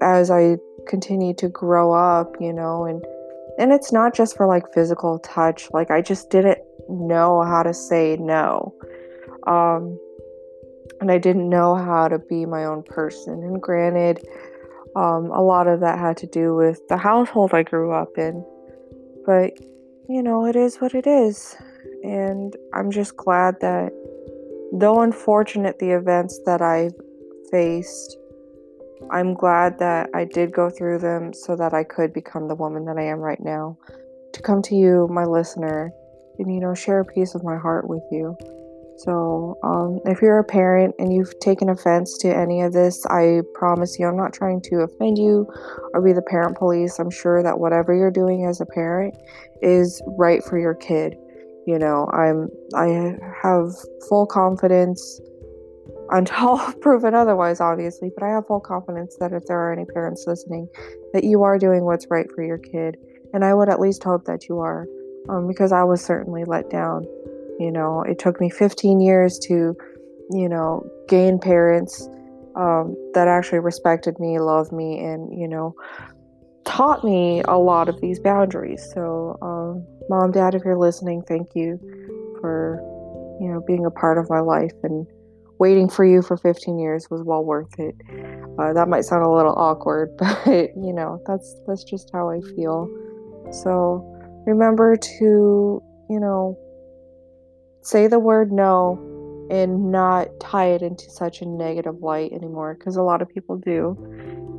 as 0.02 0.32
I 0.32 0.58
continued 0.88 1.38
to 1.40 1.50
grow 1.50 1.92
up, 1.92 2.36
you 2.40 2.54
know, 2.54 2.86
and 2.86 3.04
and 3.58 3.74
it's 3.74 3.92
not 3.92 4.16
just 4.16 4.38
for 4.38 4.48
like 4.48 4.74
physical 4.74 5.20
touch, 5.20 5.70
like 5.72 5.92
I 5.92 6.02
just 6.02 6.30
didn't 6.30 6.60
know 6.88 7.44
how 7.44 7.64
to 7.64 7.74
say 7.74 8.18
no. 8.20 8.74
Um 9.46 10.00
and 11.02 11.12
I 11.12 11.18
didn't 11.18 11.50
know 11.50 11.76
how 11.76 12.08
to 12.08 12.20
be 12.20 12.46
my 12.46 12.66
own 12.66 12.84
person. 12.84 13.34
And 13.44 13.62
granted, 13.62 14.26
um, 14.96 15.32
a 15.32 15.42
lot 15.42 15.68
of 15.68 15.80
that 15.82 16.00
had 16.00 16.18
to 16.18 16.28
do 16.28 16.56
with 16.56 16.88
the 16.88 16.98
household 16.98 17.54
I 17.54 17.64
grew 17.64 17.92
up 17.92 18.18
in. 18.18 18.46
But, 19.26 19.54
you 20.08 20.24
know, 20.24 20.46
it 20.46 20.56
is 20.56 20.78
what 20.78 20.96
it 20.96 21.06
is. 21.06 21.56
And 22.04 22.56
I'm 22.74 22.92
just 22.92 23.16
glad 23.16 23.56
that, 23.62 23.92
though 24.74 25.02
unfortunate 25.02 25.80
the 25.80 25.92
events 25.92 26.40
that 26.46 26.62
I've 26.62 26.96
faced, 27.52 28.18
I'm 29.12 29.34
glad 29.34 29.80
that 29.80 30.10
I 30.14 30.26
did 30.26 30.52
go 30.52 30.70
through 30.70 31.00
them 31.00 31.34
so 31.34 31.56
that 31.56 31.74
I 31.74 31.84
could 31.84 32.14
become 32.14 32.48
the 32.48 32.56
woman 32.56 32.86
that 32.86 32.98
I 32.98 33.04
am 33.04 33.20
right 33.20 33.40
now. 33.40 33.78
To 34.34 34.42
come 34.42 34.62
to 34.64 34.76
you, 34.76 35.08
my 35.12 35.26
listener, 35.26 35.92
and, 36.38 36.54
you 36.54 36.60
know, 36.60 36.74
share 36.74 37.00
a 37.00 37.06
piece 37.06 37.36
of 37.36 37.44
my 37.44 37.58
heart 37.58 37.88
with 37.88 38.04
you. 38.12 38.38
So, 39.00 39.58
um, 39.64 40.02
if 40.04 40.22
you're 40.22 40.40
a 40.40 40.44
parent 40.44 40.94
and 41.00 41.14
you've 41.14 41.40
taken 41.40 41.70
offense 41.70 42.18
to 42.18 42.36
any 42.36 42.62
of 42.62 42.74
this, 42.74 43.06
I 43.06 43.42
promise 43.54 43.98
you, 43.98 44.06
I'm 44.06 44.18
not 44.18 44.34
trying 44.34 44.60
to 44.64 44.82
offend 44.82 45.18
you 45.18 45.48
or 45.94 46.02
be 46.02 46.12
the 46.12 46.22
parent 46.22 46.58
police. 46.58 47.00
I'm 47.00 47.10
sure 47.10 47.42
that 47.42 47.60
whatever 47.60 47.96
you're 47.96 48.12
doing 48.12 48.46
as 48.46 48.60
a 48.60 48.66
parent 48.66 49.16
is 49.62 50.02
right 50.18 50.44
for 50.44 50.60
your 50.60 50.74
kid. 50.74 51.16
You 51.66 51.80
know, 51.80 52.10
I'm 52.12 52.50
I 52.76 53.16
have 53.42 53.70
full 54.10 54.26
confidence 54.26 55.22
until 56.10 56.58
proven 56.82 57.16
otherwise, 57.16 57.62
obviously, 57.62 58.12
but 58.14 58.26
I 58.26 58.32
have 58.32 58.48
full 58.48 58.60
confidence 58.60 59.16
that 59.22 59.32
if 59.32 59.46
there 59.46 59.60
are 59.60 59.72
any 59.72 59.86
parents 59.86 60.26
listening, 60.28 60.68
that 61.14 61.24
you 61.24 61.44
are 61.44 61.58
doing 61.58 61.86
what's 61.86 62.08
right 62.10 62.30
for 62.36 62.44
your 62.44 62.58
kid, 62.58 62.98
and 63.34 63.46
I 63.46 63.54
would 63.54 63.70
at 63.70 63.80
least 63.80 64.04
hope 64.04 64.26
that 64.26 64.50
you 64.50 64.60
are, 64.60 64.88
um, 65.30 65.48
because 65.48 65.72
I 65.72 65.84
was 65.86 66.04
certainly 66.04 66.44
let 66.44 66.70
down 66.70 67.06
you 67.60 67.72
know, 67.72 68.02
it 68.04 68.18
took 68.18 68.40
me 68.40 68.50
15 68.50 69.02
years 69.02 69.38
to, 69.40 69.76
you 70.32 70.48
know, 70.48 70.82
gain 71.10 71.38
parents 71.40 72.08
um, 72.56 72.96
that 73.14 73.28
actually 73.28 73.60
respected 73.60 74.18
me, 74.20 74.40
loved 74.40 74.72
me, 74.72 75.00
and, 75.04 75.38
you 75.38 75.48
know, 75.48 75.76
taught 76.66 77.04
me 77.04 77.42
a 77.48 77.58
lot 77.58 77.90
of 77.90 78.00
these 78.00 78.18
boundaries. 78.20 78.82
So, 78.94 79.38
um, 79.42 79.86
mom, 80.10 80.32
dad, 80.32 80.56
if 80.56 80.64
you're 80.64 80.78
listening, 80.78 81.22
thank 81.24 81.50
you 81.54 81.78
for, 82.40 82.80
you 83.42 83.52
know, 83.52 83.62
being 83.68 83.86
a 83.86 83.92
part 83.92 84.18
of 84.18 84.30
my 84.30 84.40
life 84.40 84.74
and 84.84 85.06
waiting 85.60 85.90
for 85.90 86.06
you 86.06 86.22
for 86.22 86.38
15 86.38 86.80
years 86.80 87.10
was 87.12 87.24
well 87.24 87.44
worth 87.44 87.78
it. 87.78 87.96
Uh, 88.58 88.72
that 88.72 88.88
might 88.88 89.04
sound 89.04 89.26
a 89.26 89.30
little 89.30 89.54
awkward, 89.58 90.16
but 90.18 90.70
you 90.78 90.94
know, 90.94 91.22
that's 91.28 91.56
that's 91.68 91.84
just 91.84 92.10
how 92.14 92.30
I 92.30 92.40
feel. 92.56 92.90
So, 93.52 94.06
remember 94.46 94.96
to, 94.96 95.84
you 96.10 96.20
know, 96.20 96.58
say 97.82 98.08
the 98.08 98.20
word 98.20 98.52
no 98.52 99.06
and 99.50 99.92
not 99.92 100.28
tie 100.40 100.68
it 100.68 100.82
into 100.82 101.10
such 101.10 101.42
a 101.42 101.46
negative 101.46 102.02
light 102.02 102.32
anymore 102.32 102.76
because 102.76 102.96
a 102.96 103.02
lot 103.02 103.22
of 103.22 103.30
people 103.30 103.58
do. 103.58 103.98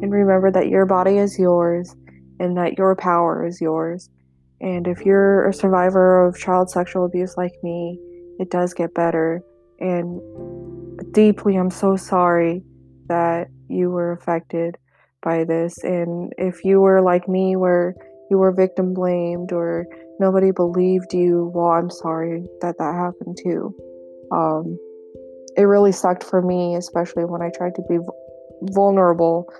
And 0.03 0.11
remember 0.11 0.51
that 0.51 0.69
your 0.69 0.87
body 0.87 1.19
is 1.19 1.39
yours 1.39 1.95
and 2.41 2.57
that 2.57 2.77
your 2.77 2.97
power 2.97 3.47
is 3.47 3.61
yours. 3.61 4.11
And 4.61 4.89
if 4.89 5.05
you're 5.07 5.49
a 5.49 5.55
survivor 5.55 6.27
of 6.27 6.39
child 6.39 6.71
sexual 6.71 7.05
abuse 7.05 7.37
like 7.37 7.53
me, 7.63 7.99
it 8.39 8.51
does 8.51 8.75
get 8.75 8.95
better. 8.95 9.43
And 9.79 10.21
deeply, 11.13 11.57
I'm 11.57 11.71
so 11.71 11.97
sorry 11.97 12.63
that 13.07 13.49
you 13.69 13.91
were 13.91 14.13
affected 14.13 14.77
by 15.23 15.45
this. 15.45 15.83
And 15.85 16.33
if 16.37 16.65
you 16.65 16.81
were 16.81 17.01
like 17.01 17.29
me, 17.29 17.57
where 17.57 17.95
you 18.31 18.39
were 18.39 18.53
victim 18.53 18.95
blamed 18.95 19.53
or 19.53 19.87
nobody 20.21 20.53
believed 20.53 21.13
you, 21.13 21.51
well, 21.55 21.71
I'm 21.71 21.91
sorry 21.91 22.47
that 22.61 22.79
that 22.79 22.95
happened 22.95 23.39
too. 23.43 23.75
Um, 24.33 24.79
it 25.57 25.63
really 25.63 25.93
sucked 25.93 26.23
for 26.23 26.41
me, 26.41 26.77
especially 26.77 27.25
when 27.25 27.43
I 27.43 27.51
tried 27.51 27.75
to 27.75 27.83
be 27.89 27.99
vulnerable 28.73 29.53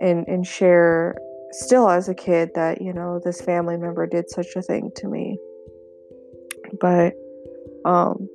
and, 0.00 0.26
and 0.28 0.46
share, 0.46 1.16
still 1.50 1.90
as 1.90 2.08
a 2.08 2.14
kid, 2.14 2.50
that, 2.54 2.80
you 2.80 2.92
know, 2.92 3.20
this 3.24 3.40
family 3.40 3.76
member 3.76 4.06
did 4.06 4.30
such 4.30 4.54
a 4.54 4.62
thing 4.62 4.92
to 4.96 5.08
me. 5.08 5.38
But 6.80 7.14
um, 7.84 8.28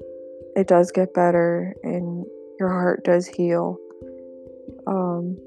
it 0.55 0.67
does 0.67 0.91
get 0.91 1.13
better 1.13 1.73
and 1.83 2.25
your 2.59 2.69
heart 2.69 3.05
does 3.05 3.27
heal. 3.27 3.77
Um, 4.87 5.37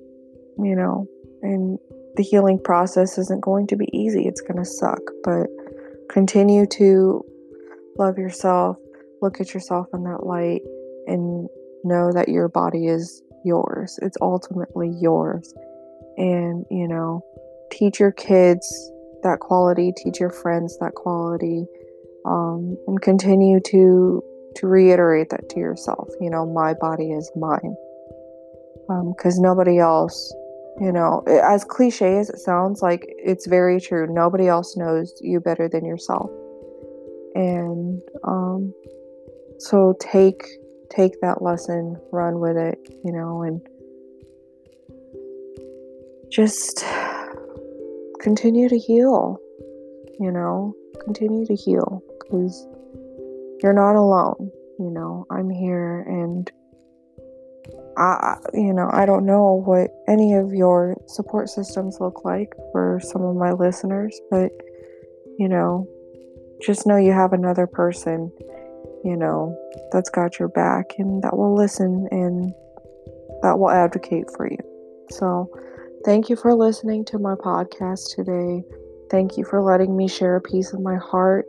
you 0.58 0.76
know, 0.76 1.06
and 1.42 1.78
the 2.16 2.22
healing 2.22 2.60
process 2.62 3.18
isn't 3.18 3.40
going 3.40 3.66
to 3.68 3.76
be 3.76 3.88
easy. 3.92 4.26
It's 4.26 4.40
going 4.40 4.58
to 4.58 4.64
suck, 4.64 5.00
but 5.24 5.46
continue 6.08 6.66
to 6.66 7.24
love 7.98 8.18
yourself, 8.18 8.76
look 9.20 9.40
at 9.40 9.54
yourself 9.54 9.88
in 9.94 10.04
that 10.04 10.24
light, 10.24 10.62
and 11.06 11.48
know 11.82 12.12
that 12.12 12.28
your 12.28 12.48
body 12.48 12.86
is 12.86 13.22
yours. 13.44 13.98
It's 14.02 14.16
ultimately 14.20 14.90
yours. 15.00 15.52
And, 16.16 16.64
you 16.70 16.86
know, 16.86 17.22
teach 17.70 17.98
your 17.98 18.12
kids 18.12 18.90
that 19.22 19.40
quality, 19.40 19.92
teach 19.96 20.20
your 20.20 20.30
friends 20.30 20.78
that 20.78 20.94
quality, 20.94 21.66
um, 22.24 22.76
and 22.86 23.00
continue 23.00 23.60
to 23.66 24.22
to 24.56 24.68
reiterate 24.68 25.30
that 25.30 25.48
to 25.48 25.58
yourself. 25.58 26.08
You 26.20 26.30
know, 26.30 26.46
my 26.46 26.74
body 26.74 27.10
is 27.10 27.30
mine, 27.34 27.74
because 28.86 29.36
um, 29.38 29.42
nobody 29.42 29.78
else. 29.78 30.32
You 30.80 30.90
know, 30.90 31.22
as 31.28 31.64
cliche 31.64 32.18
as 32.18 32.30
it 32.30 32.38
sounds, 32.38 32.82
like 32.82 33.04
it's 33.08 33.46
very 33.46 33.80
true. 33.80 34.08
Nobody 34.12 34.48
else 34.48 34.76
knows 34.76 35.12
you 35.20 35.38
better 35.38 35.68
than 35.68 35.84
yourself, 35.84 36.30
and 37.36 38.00
um, 38.24 38.74
so 39.58 39.96
take 40.00 40.44
take 40.90 41.20
that 41.20 41.42
lesson, 41.42 41.96
run 42.10 42.40
with 42.40 42.56
it. 42.56 42.78
You 43.04 43.12
know, 43.12 43.42
and 43.42 43.60
just 46.28 46.84
continue 48.20 48.68
to 48.68 48.76
heal, 48.76 49.38
you 50.18 50.32
know, 50.32 50.74
continue 51.04 51.46
to 51.46 51.54
heal 51.54 52.02
because 52.18 52.66
you're 53.62 53.72
not 53.72 53.94
alone, 53.94 54.50
you 54.80 54.90
know. 54.90 55.24
I'm 55.30 55.50
here 55.50 56.00
and 56.00 56.50
I, 57.96 58.36
you 58.52 58.72
know, 58.72 58.88
I 58.92 59.06
don't 59.06 59.24
know 59.24 59.62
what 59.64 59.90
any 60.08 60.34
of 60.34 60.52
your 60.52 60.96
support 61.06 61.48
systems 61.48 61.98
look 62.00 62.24
like 62.24 62.52
for 62.72 63.00
some 63.02 63.22
of 63.22 63.36
my 63.36 63.52
listeners, 63.52 64.18
but 64.30 64.50
you 65.38 65.48
know, 65.48 65.88
just 66.62 66.86
know 66.86 66.96
you 66.96 67.12
have 67.12 67.32
another 67.32 67.66
person, 67.66 68.32
you 69.04 69.16
know, 69.16 69.56
that's 69.92 70.10
got 70.10 70.38
your 70.38 70.48
back 70.48 70.92
and 70.98 71.22
that 71.22 71.36
will 71.36 71.54
listen 71.54 72.08
and 72.10 72.52
that 73.42 73.58
will 73.58 73.70
advocate 73.70 74.26
for 74.36 74.50
you. 74.50 74.58
So, 75.10 75.50
Thank 76.04 76.28
you 76.28 76.36
for 76.36 76.54
listening 76.54 77.06
to 77.06 77.18
my 77.18 77.34
podcast 77.34 78.14
today. 78.14 78.62
Thank 79.10 79.38
you 79.38 79.44
for 79.46 79.62
letting 79.62 79.96
me 79.96 80.06
share 80.06 80.36
a 80.36 80.40
piece 80.40 80.74
of 80.74 80.82
my 80.82 80.96
heart. 80.96 81.46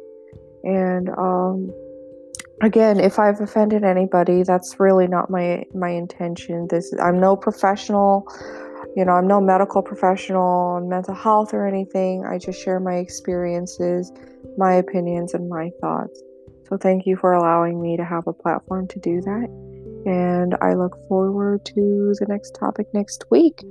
And 0.63 1.09
um, 1.09 1.71
again, 2.61 2.99
if 2.99 3.19
I've 3.19 3.39
offended 3.41 3.83
anybody, 3.83 4.43
that's 4.43 4.79
really 4.79 5.07
not 5.07 5.29
my 5.29 5.63
my 5.73 5.89
intention. 5.89 6.67
This 6.69 6.93
I'm 7.01 7.19
no 7.19 7.35
professional. 7.35 8.27
You 8.95 9.03
know, 9.03 9.11
I'm 9.11 9.27
no 9.27 9.41
medical 9.41 9.81
professional 9.81 10.41
on 10.41 10.87
mental 10.89 11.15
health 11.15 11.53
or 11.53 11.67
anything. 11.67 12.25
I 12.25 12.37
just 12.37 12.61
share 12.61 12.79
my 12.79 12.95
experiences, 12.95 14.11
my 14.57 14.73
opinions, 14.73 15.33
and 15.33 15.49
my 15.49 15.69
thoughts. 15.81 16.21
So 16.69 16.77
thank 16.77 17.05
you 17.05 17.17
for 17.17 17.33
allowing 17.33 17.81
me 17.81 17.97
to 17.97 18.05
have 18.05 18.25
a 18.27 18.33
platform 18.33 18.87
to 18.87 18.99
do 18.99 19.21
that. 19.21 19.74
And 20.05 20.55
I 20.61 20.75
look 20.75 20.95
forward 21.07 21.65
to 21.65 22.15
the 22.19 22.25
next 22.27 22.55
topic 22.55 22.87
next 22.93 23.25
week. 23.31 23.63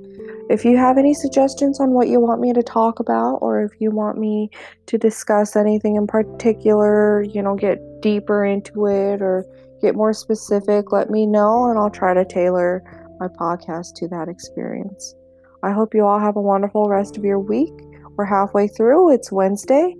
If 0.49 0.65
you 0.65 0.75
have 0.77 0.97
any 0.97 1.13
suggestions 1.13 1.79
on 1.79 1.91
what 1.91 2.09
you 2.09 2.19
want 2.19 2.41
me 2.41 2.51
to 2.51 2.61
talk 2.61 2.99
about, 2.99 3.37
or 3.37 3.63
if 3.63 3.71
you 3.79 3.89
want 3.89 4.17
me 4.17 4.49
to 4.87 4.97
discuss 4.97 5.55
anything 5.55 5.95
in 5.95 6.07
particular, 6.07 7.23
you 7.23 7.41
know, 7.41 7.55
get 7.55 7.79
deeper 8.01 8.43
into 8.43 8.85
it 8.87 9.21
or 9.21 9.45
get 9.81 9.95
more 9.95 10.13
specific, 10.13 10.91
let 10.91 11.09
me 11.09 11.25
know 11.25 11.69
and 11.69 11.79
I'll 11.79 11.89
try 11.89 12.13
to 12.13 12.25
tailor 12.25 12.83
my 13.19 13.27
podcast 13.27 13.95
to 13.95 14.07
that 14.09 14.27
experience. 14.27 15.15
I 15.63 15.71
hope 15.71 15.95
you 15.95 16.05
all 16.05 16.19
have 16.19 16.35
a 16.35 16.41
wonderful 16.41 16.89
rest 16.89 17.17
of 17.17 17.23
your 17.23 17.39
week. 17.39 17.73
We're 18.17 18.25
halfway 18.25 18.67
through, 18.67 19.13
it's 19.13 19.31
Wednesday. 19.31 19.95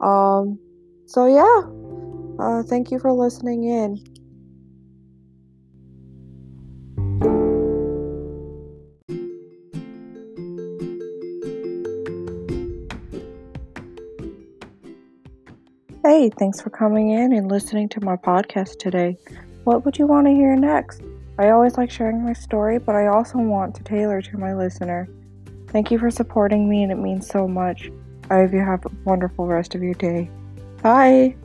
Um, 0.00 0.58
so, 1.06 1.26
yeah, 1.26 2.44
uh, 2.44 2.62
thank 2.62 2.90
you 2.90 2.98
for 2.98 3.12
listening 3.12 3.64
in. 3.64 3.98
Hey, 16.10 16.28
thanks 16.28 16.60
for 16.60 16.70
coming 16.70 17.10
in 17.10 17.32
and 17.32 17.48
listening 17.48 17.88
to 17.90 18.00
my 18.00 18.16
podcast 18.16 18.78
today. 18.78 19.16
What 19.62 19.84
would 19.84 19.96
you 19.96 20.08
want 20.08 20.26
to 20.26 20.32
hear 20.32 20.56
next? 20.56 21.02
I 21.38 21.50
always 21.50 21.76
like 21.76 21.88
sharing 21.88 22.24
my 22.24 22.32
story, 22.32 22.80
but 22.80 22.96
I 22.96 23.06
also 23.06 23.38
want 23.38 23.76
to 23.76 23.84
tailor 23.84 24.20
to 24.20 24.36
my 24.36 24.52
listener. 24.52 25.08
Thank 25.68 25.92
you 25.92 26.00
for 26.00 26.10
supporting 26.10 26.68
me, 26.68 26.82
and 26.82 26.90
it 26.90 26.96
means 26.96 27.28
so 27.28 27.46
much. 27.46 27.92
I 28.28 28.38
hope 28.38 28.52
you 28.52 28.58
have 28.58 28.84
a 28.86 28.90
wonderful 29.04 29.46
rest 29.46 29.76
of 29.76 29.84
your 29.84 29.94
day. 29.94 30.28
Bye. 30.82 31.36